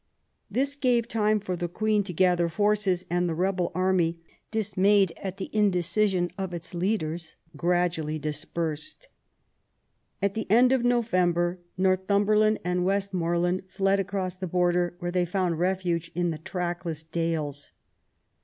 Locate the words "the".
1.55-1.67, 3.29-3.35, 5.37-5.51, 10.33-10.49, 14.35-14.47, 16.31-16.39